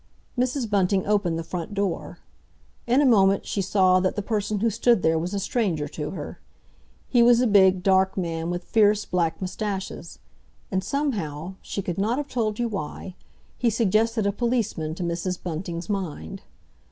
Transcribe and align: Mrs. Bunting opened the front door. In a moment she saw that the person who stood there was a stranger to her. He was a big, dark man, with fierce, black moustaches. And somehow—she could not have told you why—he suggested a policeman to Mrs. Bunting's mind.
Mrs. 0.35 0.67
Bunting 0.67 1.05
opened 1.05 1.37
the 1.37 1.43
front 1.43 1.75
door. 1.75 2.17
In 2.87 3.01
a 3.01 3.05
moment 3.05 3.45
she 3.45 3.61
saw 3.61 3.99
that 3.99 4.15
the 4.15 4.23
person 4.23 4.61
who 4.61 4.71
stood 4.71 5.03
there 5.03 5.19
was 5.19 5.35
a 5.35 5.39
stranger 5.39 5.87
to 5.89 6.09
her. 6.09 6.39
He 7.07 7.21
was 7.21 7.39
a 7.39 7.45
big, 7.45 7.83
dark 7.83 8.17
man, 8.17 8.49
with 8.49 8.63
fierce, 8.63 9.05
black 9.05 9.39
moustaches. 9.39 10.17
And 10.71 10.83
somehow—she 10.83 11.83
could 11.83 11.99
not 11.99 12.17
have 12.17 12.29
told 12.29 12.57
you 12.57 12.67
why—he 12.67 13.69
suggested 13.69 14.25
a 14.25 14.31
policeman 14.31 14.95
to 14.95 15.03
Mrs. 15.03 15.37
Bunting's 15.43 15.87
mind. 15.87 16.41